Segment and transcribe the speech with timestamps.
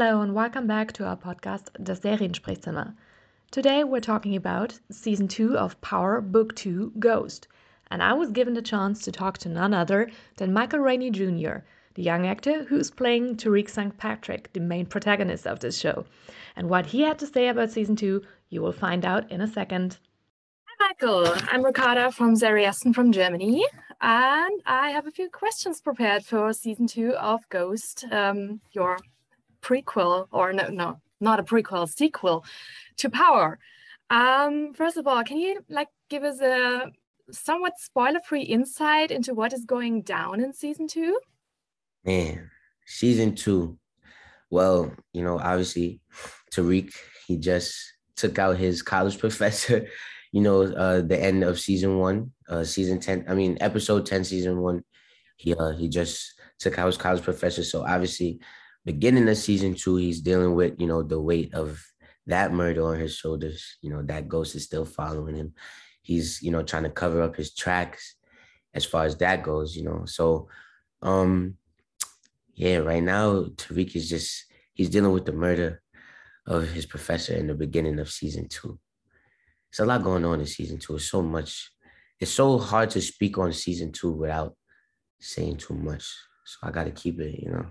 [0.00, 2.94] Hello and welcome back to our podcast Das Seriensprechzimmer.
[3.50, 7.48] Today we're talking about season 2 of Power Book 2 Ghost.
[7.90, 11.64] And I was given the chance to talk to none other than Michael Rainey Jr.,
[11.94, 13.98] the young actor who's playing Tariq St.
[13.98, 16.04] Patrick, the main protagonist of this show.
[16.54, 19.48] And what he had to say about season 2, you will find out in a
[19.48, 19.98] second.
[20.66, 21.34] Hi, Michael.
[21.50, 23.66] I'm Ricarda from Essen from Germany,
[24.00, 28.98] and I have a few questions prepared for season two of Ghost, um, your
[29.68, 32.44] prequel, or no, no, not a prequel, sequel
[32.96, 33.58] to Power.
[34.10, 36.90] Um, first of all, can you like give us a
[37.30, 41.18] somewhat spoiler-free insight into what is going down in season two?
[42.04, 42.50] Man,
[42.86, 43.78] season two.
[44.50, 46.00] Well, you know, obviously,
[46.52, 46.92] Tariq
[47.26, 47.76] he just
[48.16, 49.86] took out his college professor.
[50.32, 53.24] You know, uh, the end of season one, uh, season ten.
[53.28, 54.84] I mean, episode ten, season one.
[55.36, 57.62] He uh, he just took out his college professor.
[57.62, 58.40] So obviously,
[58.88, 61.78] beginning of season two, he's dealing with, you know, the weight of
[62.26, 63.76] that murder on his shoulders.
[63.82, 65.52] You know, that ghost is still following him.
[66.00, 68.16] He's, you know, trying to cover up his tracks
[68.72, 70.06] as far as that goes, you know.
[70.06, 70.48] So
[71.02, 71.58] um
[72.54, 75.82] yeah, right now Tariq is just he's dealing with the murder
[76.46, 78.78] of his professor in the beginning of season two.
[79.68, 80.96] It's a lot going on in season two.
[80.96, 81.70] It's so much,
[82.18, 84.56] it's so hard to speak on season two without
[85.20, 86.04] saying too much.
[86.46, 87.66] So I gotta keep it, you know.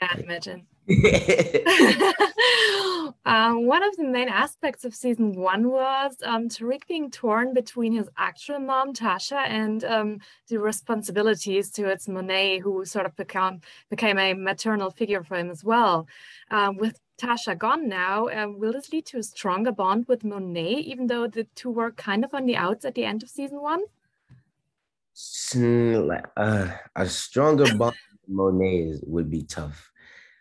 [0.00, 0.66] Can't imagine.
[3.24, 7.92] um, one of the main aspects of season one was um, Tariq being torn between
[7.92, 14.18] his actual mom, Tasha, and um, the responsibilities towards Monet, who sort of become, became
[14.18, 16.06] a maternal figure for him as well.
[16.50, 20.74] Um, with Tasha gone now, um, will this lead to a stronger bond with Monet,
[20.74, 23.62] even though the two were kind of on the outs at the end of season
[23.62, 23.82] one?
[26.36, 27.96] Uh, a stronger bond
[28.28, 29.90] Monet is, would be tough.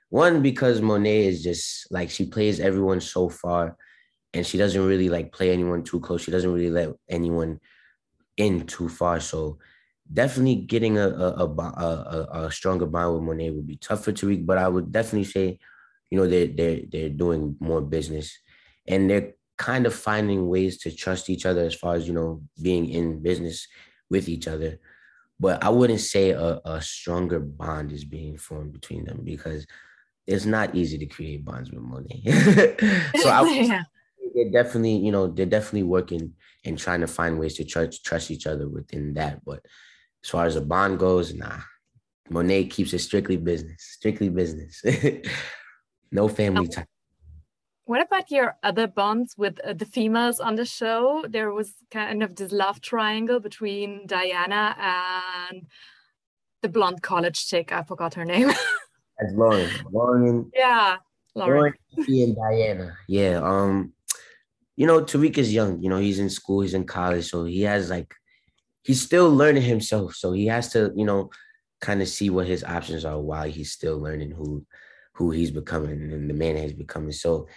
[0.09, 3.75] One because Monet is just like she plays everyone so far,
[4.33, 6.21] and she doesn't really like play anyone too close.
[6.21, 7.59] She doesn't really let anyone
[8.37, 9.19] in too far.
[9.19, 9.59] So
[10.11, 14.13] definitely getting a a, a, a, a stronger bond with Monet would be tough for
[14.13, 14.45] Tariq.
[14.45, 15.59] But I would definitely say,
[16.09, 18.37] you know, they're they're they're doing more business,
[18.87, 22.43] and they're kind of finding ways to trust each other as far as you know
[22.61, 23.67] being in business
[24.09, 24.79] with each other
[25.39, 29.65] but I wouldn't say a, a stronger bond is being formed between them because
[30.27, 32.23] it's not easy to create bonds with Monet.
[33.21, 33.83] so I, yeah.
[34.33, 38.31] they're definitely, you know, they're definitely working and trying to find ways to trust trust
[38.31, 39.43] each other within that.
[39.45, 39.65] But
[40.23, 41.59] as far as a bond goes, nah.
[42.29, 44.81] Monet keeps it strictly business, strictly business.
[46.11, 46.75] no family oh.
[46.75, 46.87] time.
[47.85, 51.23] What about your other bonds with uh, the females on the show?
[51.29, 55.67] There was kind of this love triangle between Diana and
[56.63, 57.71] the blonde college chick.
[57.71, 58.47] I forgot her name.
[59.19, 59.69] That's Lauren.
[59.91, 60.51] Lauren.
[60.55, 60.97] Yeah,
[61.35, 61.75] Lauren.
[61.95, 62.97] Lauren and Diana.
[63.07, 63.39] Yeah.
[63.43, 63.93] Um,
[64.75, 65.81] you know, Tariq is young.
[65.83, 66.61] You know, he's in school.
[66.61, 68.11] He's in college, so he has like,
[68.81, 70.15] he's still learning himself.
[70.15, 71.29] So he has to, you know,
[71.81, 74.65] kind of see what his options are while he's still learning who,
[75.13, 77.11] who he's becoming and the man he's becoming.
[77.11, 77.47] So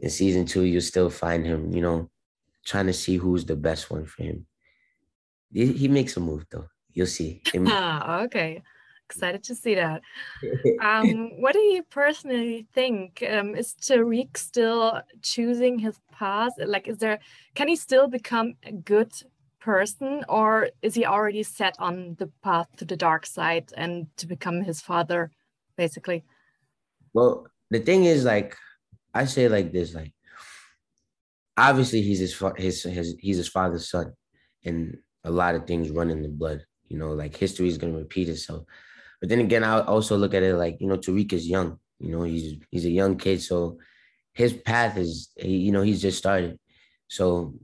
[0.00, 2.10] in season two, you'll still find him, you know,
[2.64, 4.46] trying to see who's the best one for him.
[5.52, 6.68] He, he makes a move though.
[6.92, 7.42] You'll see.
[7.66, 8.62] ah, okay.
[9.06, 10.02] Excited to see that.
[10.80, 13.24] Um, what do you personally think?
[13.28, 16.52] Um, is Tariq still choosing his path?
[16.58, 17.18] Like, is there,
[17.56, 19.12] can he still become a good
[19.60, 24.26] person or is he already set on the path to the dark side and to
[24.26, 25.32] become his father,
[25.76, 26.22] basically?
[27.12, 28.56] Well, the thing is, like,
[29.18, 30.12] I say like this, like
[31.56, 34.12] obviously he's his his his he's his father's son,
[34.64, 36.64] and a lot of things run in the blood.
[36.86, 38.64] You know, like history is gonna repeat itself.
[39.20, 41.78] But then again, I also look at it like you know Tariq is young.
[41.98, 43.78] You know, he's he's a young kid, so
[44.34, 46.58] his path is you know he's just started.
[47.08, 47.54] So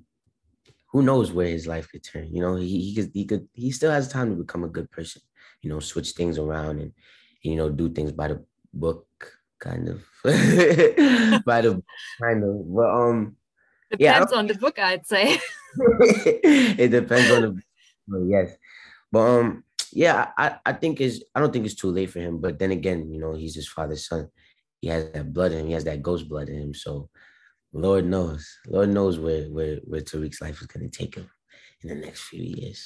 [0.90, 2.34] who knows where his life could turn?
[2.34, 4.90] You know, he he could he could he still has time to become a good
[4.90, 5.22] person.
[5.62, 6.92] You know, switch things around and
[7.42, 9.06] you know do things by the book
[9.64, 10.04] kind of
[11.48, 11.82] by the
[12.20, 13.36] kind of but um
[13.90, 15.38] depends yeah, on the book i'd say.
[16.82, 17.50] It depends on the
[18.06, 18.56] book, yes.
[19.10, 22.40] But um yeah i i think is i don't think it's too late for him
[22.40, 24.28] but then again you know he's his father's son.
[24.80, 27.08] He has that blood in him he has that ghost blood in him so
[27.72, 31.28] lord knows lord knows where where where tariq's life is going to take him
[31.82, 32.80] in the next few years.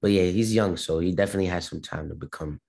[0.00, 2.60] But yeah he's young so he definitely has some time to become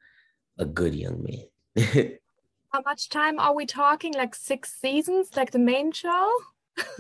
[0.58, 2.18] a good young man
[2.70, 4.14] How much time are we talking?
[4.14, 6.32] Like six seasons, like the main show?
[6.78, 6.84] uh,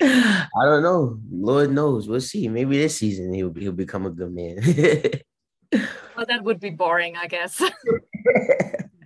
[0.00, 1.18] I don't know.
[1.30, 2.08] Lord knows.
[2.08, 2.48] We'll see.
[2.48, 4.58] Maybe this season he'll he'll become a good man.
[6.16, 7.60] well, that would be boring, I guess.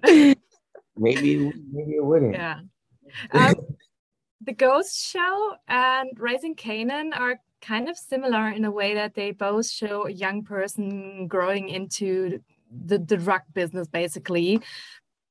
[0.05, 0.37] maybe
[0.97, 2.35] maybe it wouldn't.
[2.35, 2.61] Yeah.
[3.33, 3.55] Um,
[4.41, 9.33] the Ghost Show and Raising Kanan are kind of similar in a way that they
[9.33, 12.41] both show a young person growing into
[12.71, 14.61] the, the drug business, basically.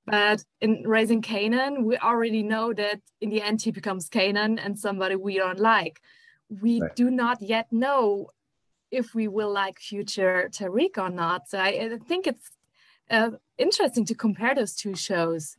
[0.06, 4.78] But in Raising Kanan, we already know that in the end he becomes Kanan and
[4.78, 6.00] somebody we don't like.
[6.50, 6.96] We right.
[6.96, 8.30] do not yet know
[8.92, 11.50] if we will like future Tariq or not.
[11.50, 12.52] So I, I think it's
[13.10, 15.58] uh, interesting to compare those two shows.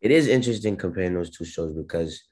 [0.00, 2.22] It is interesting comparing those two shows because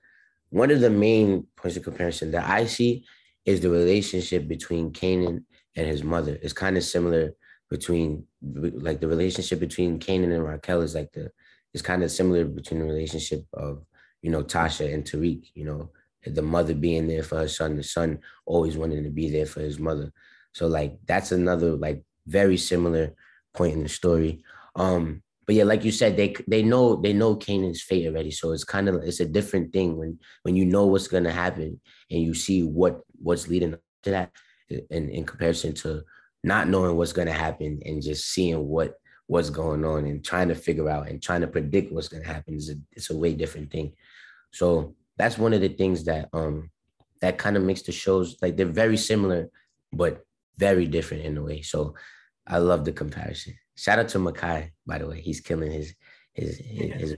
[0.49, 3.05] one of the main points of comparison that I see
[3.44, 5.44] is the relationship between Kanan
[5.76, 6.38] and his mother.
[6.43, 7.32] It's kind of similar
[7.69, 11.31] between like the relationship between Kanan and Raquel is like the
[11.75, 13.84] is kind of similar between the relationship of
[14.22, 15.50] you know Tasha and Tariq.
[15.54, 15.90] You know,
[16.25, 19.60] the mother being there for her son, the son always wanting to be there for
[19.60, 20.12] his mother.
[20.52, 23.14] So like that's another like very similar
[23.54, 24.43] point in the story.
[24.76, 28.31] Um, but yeah, like you said, they they know they know Kanan's fate already.
[28.31, 31.81] So it's kind of it's a different thing when when you know what's gonna happen
[32.10, 34.31] and you see what what's leading to that
[34.69, 36.02] in, in comparison to
[36.42, 38.94] not knowing what's gonna happen and just seeing what
[39.26, 42.54] what's going on and trying to figure out and trying to predict what's gonna happen
[42.54, 43.92] is a it's a way different thing.
[44.52, 46.70] So that's one of the things that um
[47.20, 49.50] that kind of makes the shows like they're very similar
[49.92, 50.25] but
[50.58, 51.62] very different in a way.
[51.62, 51.94] So
[52.46, 53.54] I love the comparison.
[53.76, 55.20] Shout out to Mekai, by the way.
[55.20, 55.94] He's killing his
[56.34, 57.16] his his, his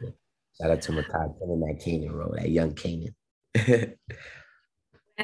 [0.60, 2.74] shout out to Mekai killing that Kanan role, that young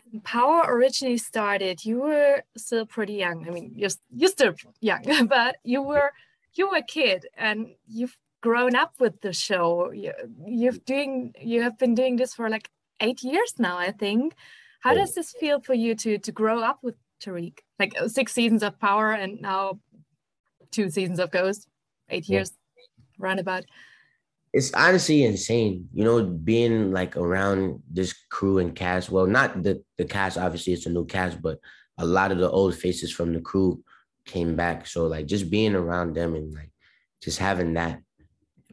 [0.00, 0.24] Kanan.
[0.24, 3.46] Power originally started, you were still pretty young.
[3.46, 6.12] I mean, you're you're still young, but you were
[6.54, 9.90] you were a kid and you've grown up with the show.
[9.92, 10.12] You,
[10.46, 14.34] you've doing you have been doing this for like eight years now, I think.
[14.80, 17.58] How does this feel for you to to grow up with Tariq?
[17.78, 19.80] Like uh, six seasons of Power and now
[20.70, 21.66] two seasons of Ghost,
[22.10, 22.84] eight years, yeah.
[23.18, 23.64] roundabout.
[24.52, 29.10] It's honestly insane, you know, being like around this crew and cast.
[29.10, 31.58] Well, not the the cast, obviously, it's a new cast, but
[31.98, 33.82] a lot of the old faces from the crew
[34.24, 34.86] came back.
[34.86, 36.72] So like just being around them and like
[37.22, 38.00] just having that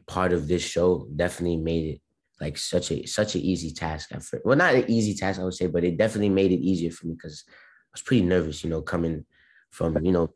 [0.06, 2.00] part of this show definitely made it
[2.40, 4.10] like such a such an easy task.
[4.44, 7.06] Well, not an easy task, I would say, but it definitely made it easier for
[7.06, 7.52] me because I
[7.92, 9.26] was pretty nervous, you know, coming
[9.70, 10.32] from you know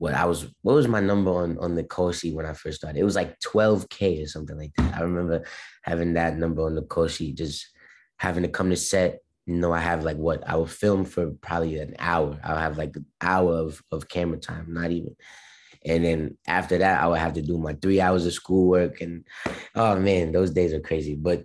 [0.00, 2.98] what I was what was my number on on the sheet when I first started?
[2.98, 4.96] It was like 12k or something like that.
[4.96, 5.44] I remember
[5.82, 7.66] having that number on the sheet, just
[8.16, 9.20] having to come to set.
[9.44, 12.40] You know, I have like what I would film for probably an hour.
[12.42, 15.14] I'll have like an hour of, of camera time, not even.
[15.84, 19.02] And then after that, I would have to do my three hours of schoolwork.
[19.02, 19.26] And
[19.74, 21.14] oh man, those days are crazy.
[21.14, 21.44] But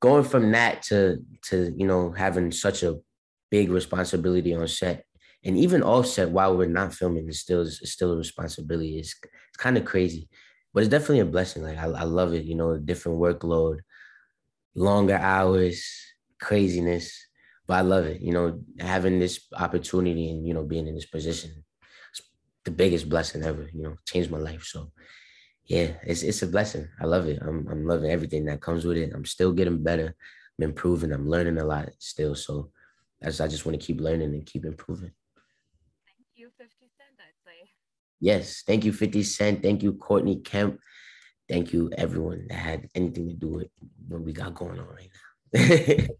[0.00, 2.98] going from that to to you know having such a
[3.50, 5.06] big responsibility on set
[5.44, 8.98] and even offset while we're not filming is still is still a responsibility.
[8.98, 9.14] It's
[9.48, 10.28] it's kind of crazy,
[10.72, 11.62] but it's definitely a blessing.
[11.62, 12.44] Like I, I love it.
[12.44, 13.80] You know, different workload,
[14.74, 15.86] longer hours,
[16.40, 17.26] craziness,
[17.66, 18.22] but I love it.
[18.22, 21.64] You know, having this opportunity and you know being in this position,
[22.10, 22.22] it's
[22.64, 23.68] the biggest blessing ever.
[23.72, 24.64] You know, changed my life.
[24.64, 24.92] So
[25.66, 26.88] yeah, it's it's a blessing.
[27.00, 27.38] I love it.
[27.42, 29.12] I'm I'm loving everything that comes with it.
[29.14, 30.14] I'm still getting better.
[30.58, 31.12] I'm improving.
[31.12, 32.34] I'm learning a lot still.
[32.34, 32.70] So
[33.20, 35.12] as I just want to keep learning and keep improving.
[38.20, 39.62] Yes, thank you, 50 Cent.
[39.62, 40.80] Thank you, Courtney Kemp.
[41.48, 43.68] Thank you, everyone that had anything to do with
[44.08, 45.10] what we got going on right
[45.52, 46.06] now.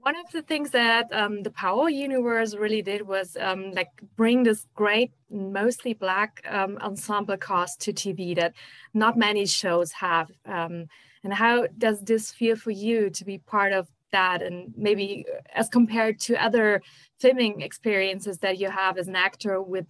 [0.00, 4.42] One of the things that um, the Power Universe really did was um, like bring
[4.42, 8.52] this great, mostly black um, ensemble cast to TV that
[8.94, 10.28] not many shows have.
[10.44, 10.88] Um,
[11.22, 15.24] and how does this feel for you to be part of that and maybe
[15.54, 16.82] as compared to other
[17.20, 19.86] filming experiences that you have as an actor with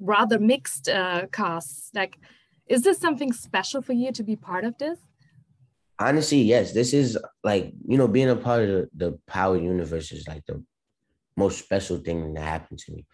[0.00, 1.90] rather mixed uh, casts.
[1.94, 2.16] Like,
[2.66, 4.98] is this something special for you to be part of this?
[5.98, 6.72] Honestly, yes.
[6.72, 10.44] This is like you know being a part of the, the Power universe is like
[10.46, 10.62] the
[11.36, 13.06] most special thing that happened to me.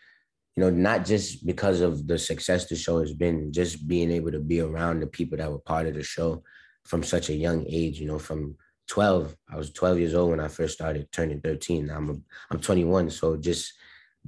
[0.54, 4.32] You know, not just because of the success the show has been, just being able
[4.32, 6.42] to be around the people that were part of the show
[6.84, 8.00] from such a young age.
[8.00, 8.56] You know, from
[8.88, 11.90] 12, I was 12 years old when I first started turning 13.
[11.90, 12.14] I'm a,
[12.50, 13.74] I'm 21, so just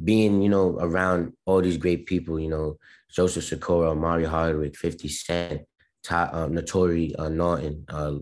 [0.02, 2.76] being, you know, around all these great people, you know,
[3.11, 5.62] Joseph Sikora, Omari Hardwick, 50 Cent,
[6.05, 8.14] Ta- uh, Naturi uh, Naughton, uh,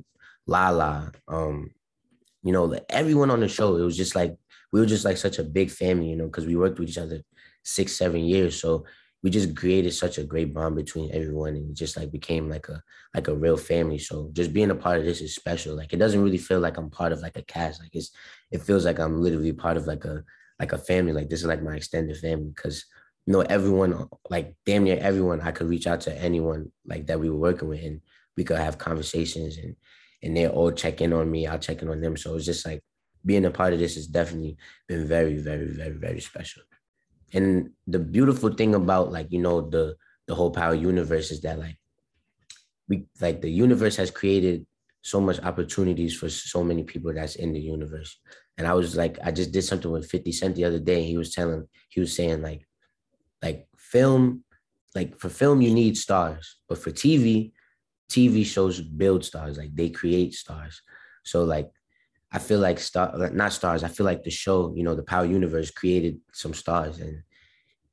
[0.47, 1.71] Lala, um,
[2.43, 4.37] you know, everyone on the show, it was just like,
[4.73, 6.99] we were just like such a big family, you know, because we worked with each
[6.99, 7.21] other
[7.65, 8.61] six, seven years.
[8.61, 8.85] So
[9.23, 12.81] we just created such a great bond between everyone and just like became like a
[13.15, 13.99] like a real family.
[13.99, 15.75] So just being a part of this is special.
[15.75, 17.81] Like it doesn't really feel like I'm part of like a cast.
[17.81, 18.11] Like it's
[18.53, 20.23] it feels like I'm literally part of like a
[20.59, 21.13] like a family.
[21.13, 22.85] Like this is like my extended family because
[23.27, 27.19] you know, everyone, like damn near everyone, I could reach out to anyone like that
[27.19, 28.01] we were working with, and
[28.37, 29.77] we could have conversations, and
[30.23, 32.17] and they all check in on me, I'll check in on them.
[32.17, 32.83] So it's just like
[33.25, 36.63] being a part of this has definitely been very, very, very, very special.
[37.33, 39.97] And the beautiful thing about like you know the
[40.27, 41.79] the whole power universe is that like
[42.89, 44.67] we like the universe has created
[45.03, 48.19] so much opportunities for so many people that's in the universe.
[48.59, 51.05] And I was like, I just did something with 50 Cent the other day.
[51.05, 52.67] He was telling, he was saying like,
[53.43, 54.45] like film,
[54.95, 57.53] like for film, you need stars, but for TV,
[58.09, 60.81] TV shows build stars, like they create stars.
[61.25, 61.71] So like
[62.33, 65.27] I feel like star not stars, I feel like the show, you know, the Power
[65.27, 67.23] Universe created some stars and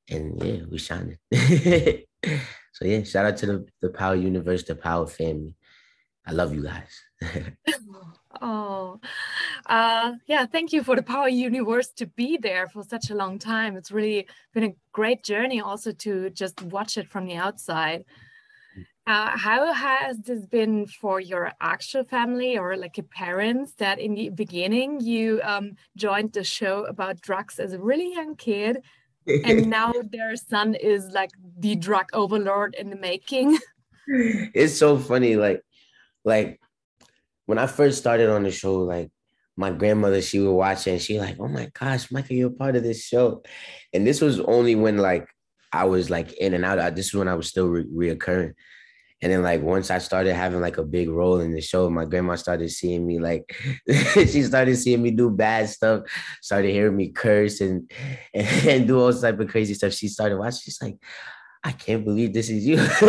[0.09, 5.07] and yeah, we shined so yeah, shout out to the, the Power Universe, the Power
[5.07, 5.55] family.
[6.25, 7.01] I love you guys.
[8.43, 8.99] oh,
[9.65, 10.45] uh, yeah.
[10.45, 13.75] Thank you for the Power Universe to be there for such a long time.
[13.77, 18.05] It's really been a great journey also to just watch it from the outside.
[19.05, 24.15] Uh, how has this been for your actual family or like your parents that in
[24.15, 28.77] the beginning you um, joined the show about drugs as a really young kid
[29.27, 33.57] and now their son is like the drug overlord in the making?
[34.07, 35.35] It's so funny.
[35.35, 35.63] Like
[36.25, 36.59] like
[37.45, 39.11] when I first started on the show, like
[39.55, 42.75] my grandmother, she would watch it and she like, oh my gosh, Michael, you're part
[42.75, 43.43] of this show.
[43.93, 45.27] And this was only when like
[45.71, 46.95] I was like in and out.
[46.95, 48.53] This is when I was still re- reoccurring.
[49.21, 52.03] And then like once I started having like a big role in the show, my
[52.03, 53.55] grandma started seeing me like
[54.15, 56.03] she started seeing me do bad stuff,
[56.41, 57.89] started hearing me curse and
[58.33, 59.93] and, and do all type of crazy stuff.
[59.93, 60.59] She started watching.
[60.63, 60.97] She's like,
[61.63, 62.75] I can't believe this is you.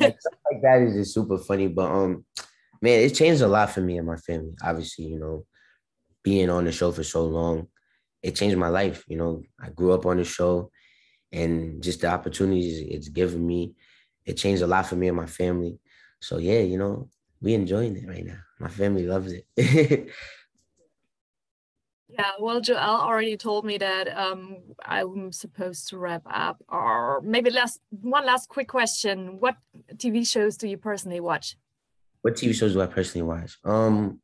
[0.00, 1.68] like that is just super funny.
[1.68, 2.24] But um,
[2.84, 4.54] man, it changed a lot for me and my family.
[4.62, 5.46] Obviously, you know,
[6.22, 7.68] being on the show for so long,
[8.22, 9.04] it changed my life.
[9.08, 10.70] You know, I grew up on the show,
[11.32, 13.74] and just the opportunities it's given me,
[14.26, 15.78] it changed a lot for me and my family.
[16.20, 17.08] So yeah, you know,
[17.40, 18.40] we enjoying it right now.
[18.60, 20.10] My family loves it.
[22.06, 26.62] Yeah, well, Joel already told me that um, I'm supposed to wrap up.
[26.68, 29.56] Or maybe last one last quick question: What
[29.96, 31.56] TV shows do you personally watch?
[32.24, 33.58] What TV shows do I personally watch?
[33.66, 34.18] Um,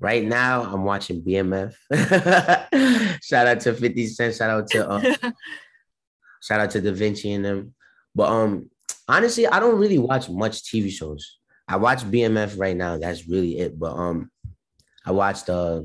[0.00, 1.74] right now I'm watching BMF.
[3.22, 4.34] shout out to 50 Cent.
[4.34, 5.02] Shout out to um,
[6.42, 7.74] shout out to Da'Vinchi and them.
[8.14, 8.70] But um,
[9.06, 11.36] honestly, I don't really watch much TV shows.
[11.68, 12.96] I watch BMF right now.
[12.96, 13.78] That's really it.
[13.78, 14.30] But um,
[15.04, 15.82] I watched uh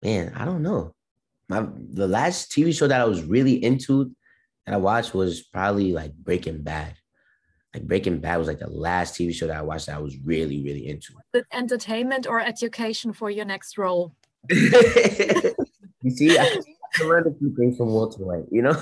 [0.00, 0.94] man, I don't know.
[1.48, 4.12] My the last TV show that I was really into
[4.64, 6.94] that I watched was probably like Breaking Bad.
[7.74, 10.18] Like Breaking Bad was like the last TV show that I watched that I was
[10.18, 11.14] really, really into.
[11.52, 14.14] entertainment or education for your next role?
[14.50, 16.60] you see, I,
[17.00, 18.76] I learned a few things from Walter White, you know?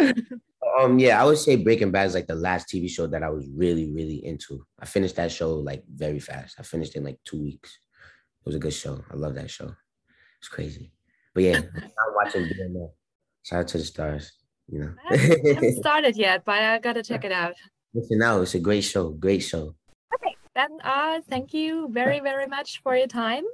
[0.80, 3.28] um, yeah, I would say Breaking Bad is like the last TV show that I
[3.28, 4.64] was really, really into.
[4.78, 6.56] I finished that show like very fast.
[6.58, 7.78] I finished in like two weeks.
[8.40, 9.04] It was a good show.
[9.10, 9.74] I love that show.
[10.38, 10.92] It's crazy.
[11.34, 12.90] But yeah, I'm watching BMF.
[13.42, 14.32] Shout out to the stars.
[14.68, 17.54] You know, I haven't started yet, but I gotta check it out.
[17.92, 19.10] Listen now, it's a great show.
[19.10, 19.74] Great show.
[20.14, 23.44] Okay, then uh, thank you very very much for your time.